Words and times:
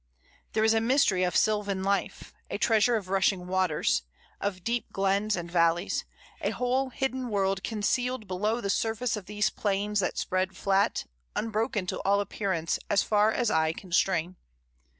There 0.53 0.63
is 0.63 0.73
a 0.73 0.81
mystery 0.81 1.21
of 1.21 1.35
sylvan 1.35 1.83
life, 1.83 2.33
a 2.49 2.57
treasure 2.57 2.95
of 2.95 3.09
rushing 3.09 3.45
waters, 3.45 4.01
of 4.39 4.63
deep 4.63 4.91
glens 4.91 5.35
and 5.35 5.51
valleys, 5.51 6.05
a 6.41 6.49
whole 6.49 6.89
hidden 6.89 7.29
world 7.29 7.63
concealed 7.63 8.27
below 8.27 8.61
the 8.61 8.71
surface 8.71 9.15
of 9.15 9.27
these 9.27 9.51
plains 9.51 9.99
that 9.99 10.17
spread 10.17 10.57
flat, 10.57 11.05
unbroken 11.35 11.85
to 11.85 11.99
all 11.99 12.19
appearance 12.19 12.79
as 12.89 13.03
far 13.03 13.31
as 13.31 13.51
eye 13.51 13.73
can 13.73 13.91
strain. 13.91 14.37